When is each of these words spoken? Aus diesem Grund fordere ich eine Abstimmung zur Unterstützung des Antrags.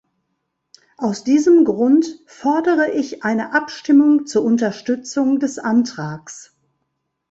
Aus 0.97 1.23
diesem 1.23 1.63
Grund 1.63 2.21
fordere 2.25 2.89
ich 2.91 3.23
eine 3.23 3.53
Abstimmung 3.53 4.25
zur 4.25 4.41
Unterstützung 4.43 5.37
des 5.37 5.59
Antrags. 5.59 6.55